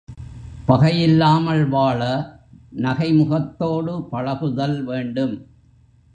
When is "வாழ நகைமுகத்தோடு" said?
1.67-3.93